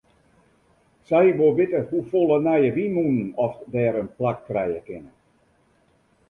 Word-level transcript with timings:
Sy 1.09 1.27
wol 1.39 1.53
witte 1.57 1.81
hoefolle 1.89 2.37
nije 2.47 2.71
wynmûnen 2.77 3.29
oft 3.45 3.59
dêr 3.73 3.93
in 4.01 4.09
plak 4.17 4.39
krije 4.47 4.79
kinne. 4.87 5.13